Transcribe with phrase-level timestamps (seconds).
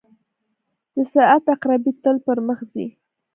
[0.95, 2.85] •د ساعت عقربې تل پر مخ ځي.